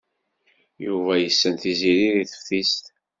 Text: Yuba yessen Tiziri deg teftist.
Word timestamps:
Yuba 0.85 1.13
yessen 1.17 1.53
Tiziri 1.61 2.07
deg 2.17 2.27
teftist. 2.31 2.85